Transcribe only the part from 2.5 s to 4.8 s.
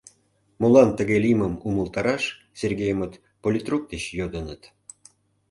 Сергеймыт политрук деч йодыныт.